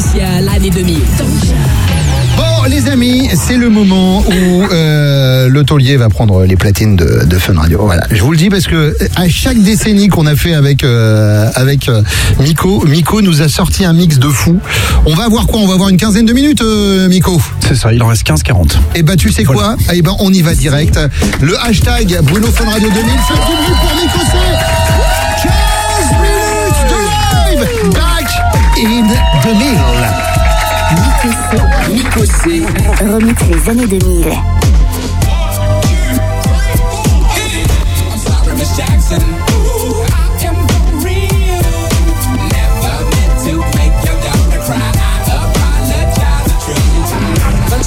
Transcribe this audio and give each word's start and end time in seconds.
spécial 0.00 0.48
année 0.48 0.70
2000. 0.70 0.98
Bon, 2.36 2.64
les 2.68 2.88
amis, 2.88 3.28
c'est 3.34 3.56
le 3.56 3.68
moment 3.68 4.20
où 4.20 4.62
euh, 4.72 5.48
le 5.48 5.64
taulier 5.64 5.96
va 5.96 6.08
prendre 6.08 6.44
les 6.44 6.56
platines 6.56 6.96
de, 6.96 7.24
de 7.26 7.38
Fun 7.38 7.54
Radio. 7.54 7.80
Voilà, 7.82 8.06
je 8.10 8.22
vous 8.22 8.30
le 8.32 8.38
dis 8.38 8.48
parce 8.48 8.66
que 8.66 8.96
à 9.16 9.28
chaque 9.28 9.58
décennie 9.58 10.08
qu'on 10.08 10.26
a 10.26 10.36
fait 10.36 10.54
avec 10.54 10.84
euh, 10.84 11.50
avec 11.54 11.88
euh, 11.88 12.02
Miko, 12.40 12.82
Miko 12.86 13.20
nous 13.20 13.42
a 13.42 13.48
sorti 13.48 13.84
un 13.84 13.92
mix 13.92 14.18
de 14.18 14.28
fou. 14.28 14.58
On 15.04 15.14
va 15.14 15.28
voir 15.28 15.46
quoi? 15.46 15.60
On 15.60 15.66
va 15.66 15.74
avoir 15.74 15.90
une 15.90 15.98
quinzaine 15.98 16.24
de 16.24 16.32
minutes, 16.32 16.62
euh, 16.62 17.08
Miko. 17.08 17.40
C'est 17.60 17.74
ça, 17.74 17.92
il 17.92 18.02
en 18.02 18.06
reste 18.06 18.26
15-40. 18.26 18.76
Et 18.94 19.02
bah 19.02 19.16
tu 19.16 19.30
sais 19.30 19.44
quoi? 19.44 19.76
Eh 19.92 20.00
ben 20.00 20.14
on 20.20 20.32
y 20.32 20.40
va 20.40 20.54
direct. 20.54 20.98
Le 21.42 21.58
hashtag 21.62 22.20
Bruno 22.22 22.46
Fun 22.46 22.70
Radio 22.70 22.88
2000, 22.88 23.04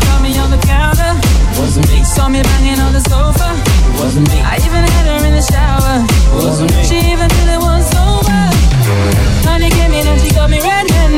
caught 0.00 0.22
me 0.22 0.38
on 0.38 0.50
the 0.50 0.58
counter. 0.64 1.12
Wasn't 1.60 1.86
me, 1.92 2.02
Saw 2.04 2.28
me 2.28 2.40
banging 2.42 2.80
on 2.80 2.92
the 2.92 3.00
sofa. 3.00 3.48
wasn't 4.00 4.28
me, 4.32 4.40
I 4.40 4.56
even 4.56 4.84
had 4.88 5.04
her 5.04 5.26
in 5.28 5.34
the 5.34 5.42
shower. 5.52 6.00
wasn't 6.32 6.72
me. 6.72 6.82
She 6.88 6.96
even 7.12 7.28
knew 7.28 7.56
it 7.56 7.60
was 7.60 7.92
over. 7.94 8.40
Honey 9.44 9.68
came 9.68 9.92
in 9.92 10.06
and 10.06 10.20
she 10.20 10.30
got 10.30 10.48
me 10.48 10.60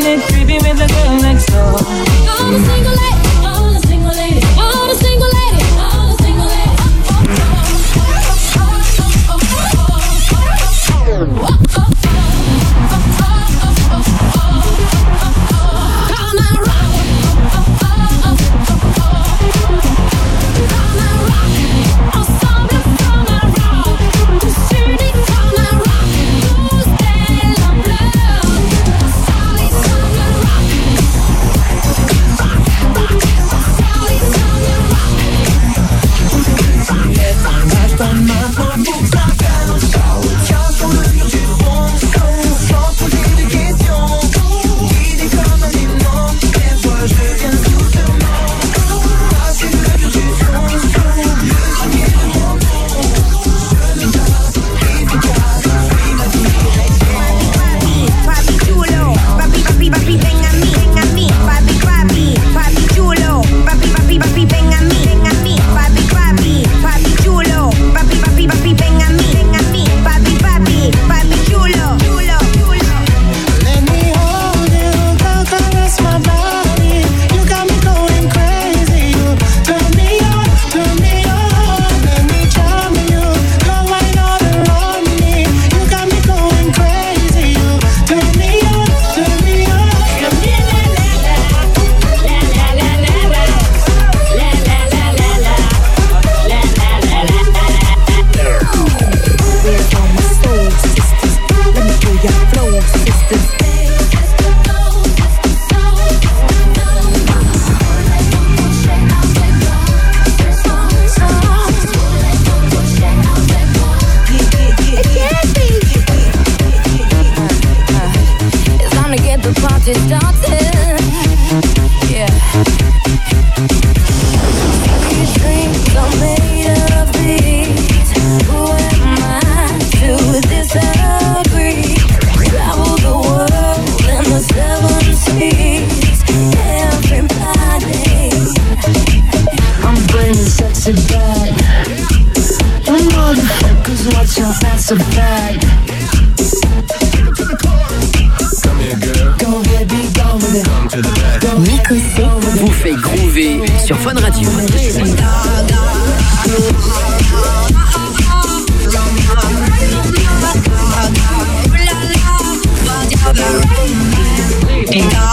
getting 0.01 0.21
it 0.21 0.27
creepy 0.29 0.55
with 0.55 0.79
the 0.79 0.87
girl 0.87 1.17
next 1.21 1.47
door. 1.47 1.77
I'm 2.39 2.55
a 2.55 2.65
single 2.65 2.93
lady, 2.93 3.29
I'm 3.45 3.77
a 3.77 3.81
single 3.87 4.15
lady. 4.15 4.46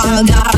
Fun 0.04 0.53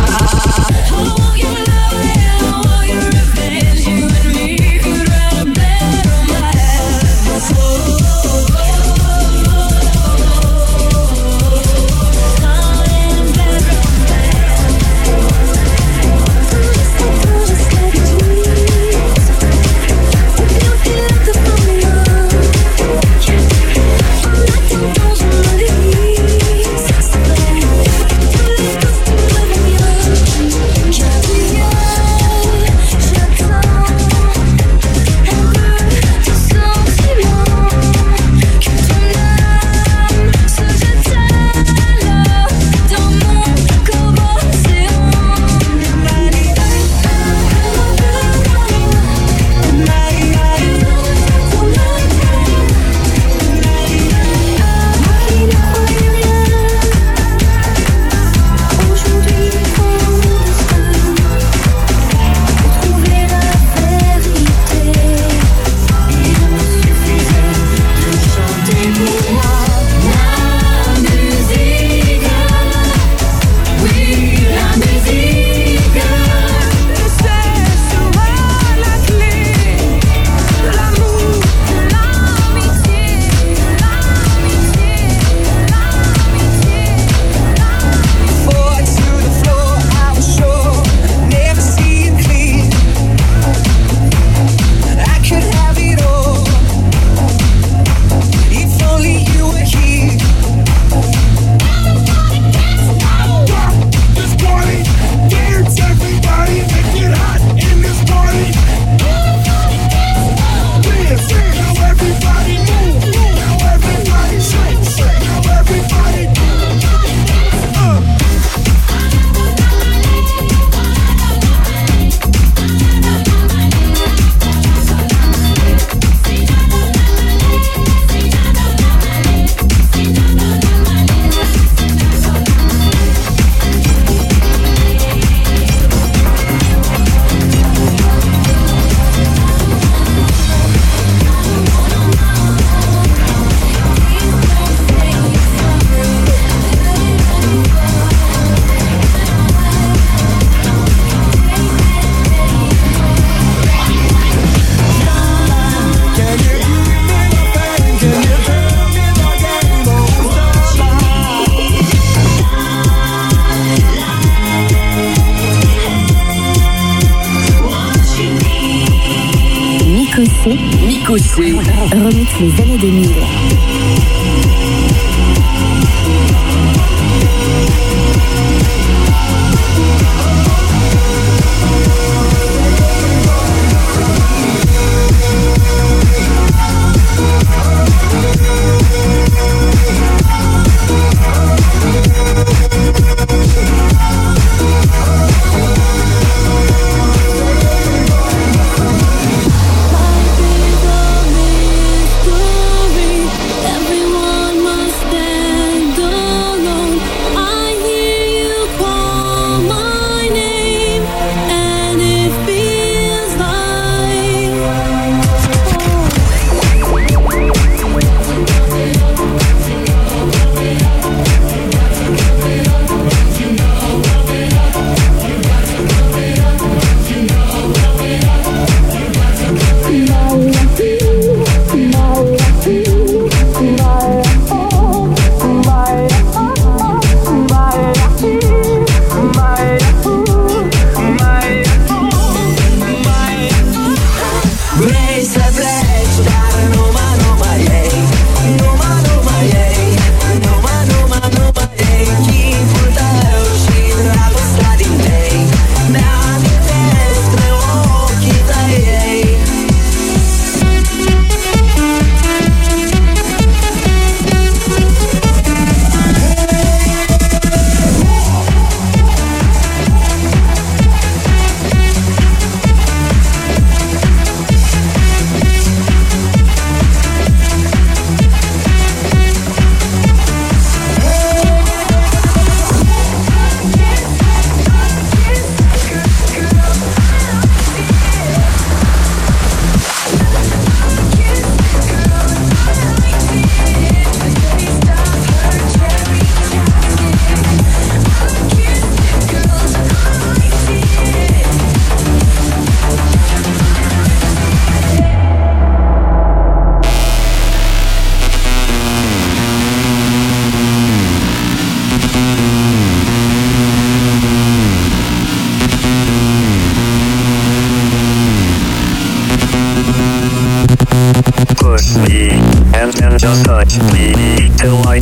Écoutez, 171.17 171.53
remix 171.93 172.39
les 172.41 172.61
années 172.61 172.77
2000. 172.77 173.64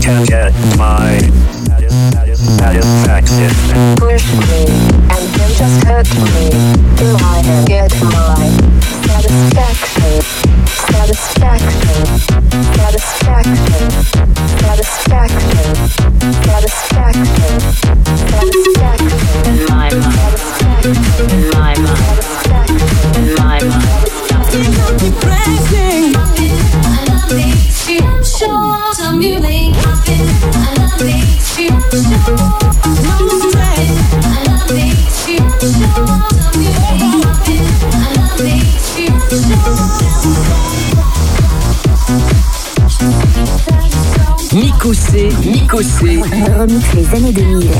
Yeah. 0.06 0.43
Nico 44.54 44.94
C, 44.94 45.30
Nico 45.44 45.82
C. 45.82 46.22
remix 46.58 46.94
les 46.94 47.16
années 47.16 47.32
2000. 47.32 47.72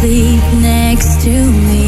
Sleep 0.00 0.42
next 0.62 1.20
to 1.24 1.50
me. 1.66 1.87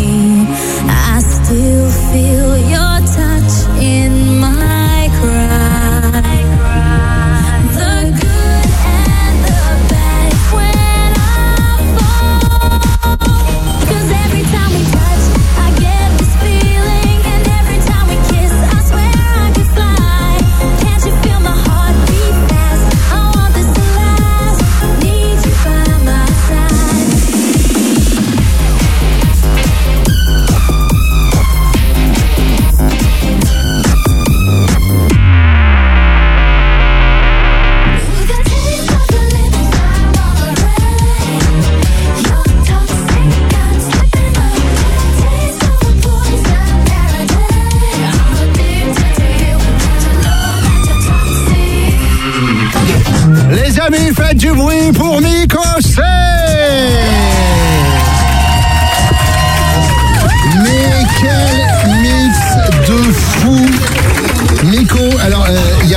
Amis, 53.81 54.13
faites 54.15 54.37
du 54.37 54.53
bruit 54.53 54.93
pour 54.93 55.21
Nico 55.23 55.59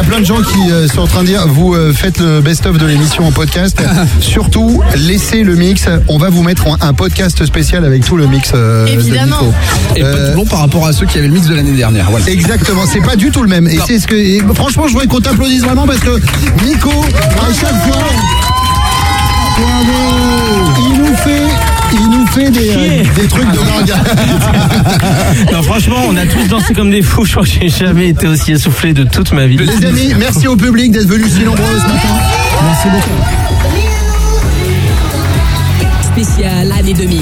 a 0.04 0.06
plein 0.06 0.20
de 0.20 0.26
gens 0.26 0.42
qui 0.42 0.72
euh, 0.72 0.88
sont 0.88 1.02
en 1.02 1.08
train 1.08 1.22
de 1.22 1.28
dire 1.28 1.48
vous 1.48 1.74
euh, 1.74 1.94
faites 1.94 2.20
le 2.20 2.42
best-of 2.42 2.78
de 2.78 2.86
l'émission 2.86 3.26
en 3.26 3.32
podcast. 3.32 3.82
Surtout, 4.20 4.82
laissez 4.96 5.44
le 5.44 5.56
mix. 5.56 5.86
On 6.10 6.18
va 6.18 6.30
vous 6.30 6.44
mettre 6.44 6.68
un, 6.68 6.78
un 6.82 6.94
podcast 6.94 7.46
spécial 7.46 7.86
avec 7.86 8.06
tout 8.06 8.18
le 8.18 8.28
mix 8.28 8.52
euh, 8.54 8.86
Évidemment. 8.88 9.38
de 9.40 9.46
Nico. 9.46 9.54
Et 9.96 10.02
pas 10.02 10.08
Euh, 10.08 10.32
tout 10.32 10.38
bon 10.40 10.46
par 10.46 10.60
rapport 10.60 10.86
à 10.88 10.94
ceux 10.94 11.06
qui 11.06 11.18
avaient 11.20 11.28
le 11.28 11.34
mix 11.34 11.48
de 11.48 11.56
l'année 11.56 11.72
dernière. 11.72 12.10
Voilà. 12.10 12.28
Exactement, 12.30 12.82
c'est 12.92 13.02
pas 13.02 13.16
du 13.16 13.32
tout 13.32 13.44
le 13.44 13.50
même. 13.50 13.68
Et 13.68 13.80
c'est 13.88 14.00
ce 14.00 14.08
que, 14.08 14.16
et 14.16 14.42
franchement, 14.54 14.88
je 14.88 14.94
voudrais 14.94 15.08
qu'on 15.08 15.20
t'applaudisse 15.22 15.64
vraiment 15.64 15.86
parce 15.88 16.00
que 16.00 16.20
Nico, 16.66 16.90
à 16.90 17.54
chaque 17.54 17.84
fois, 17.86 18.04
il 20.80 20.98
nous 21.00 21.16
fait, 21.18 21.48
il 21.94 22.10
nous 22.10 22.26
fait 22.28 22.50
des, 22.50 22.70
euh, 22.70 23.04
des 23.16 23.28
trucs 23.28 23.50
de 23.52 23.58
dingue. 23.58 23.94
Non, 25.52 25.62
franchement, 25.64 25.98
on 26.08 26.16
a 26.16 26.26
tous 26.26 26.48
dansé 26.48 26.74
comme 26.74 26.92
des 26.92 27.02
fous. 27.02 27.26
Je 27.26 27.32
crois 27.32 27.44
que 27.44 27.50
j'ai 27.50 27.70
jamais 27.70 28.10
été 28.10 28.28
aussi 28.28 28.52
essoufflé 28.54 28.94
de 28.94 29.04
toute 29.04 29.32
ma 29.34 29.46
vie. 29.46 29.58
Les 29.58 29.86
amis, 29.86 30.14
merci 30.18 30.48
au 30.48 30.56
public 30.56 30.92
d'être 30.92 31.08
venu 31.08 31.28
si 31.30 31.44
nombreux 31.44 31.80
ce 31.80 31.88
matin. 31.88 32.10
Merci 32.64 32.88
beaucoup. 32.90 33.24
Spécial 36.14 36.72
année 36.72 36.94
2000. 36.94 37.22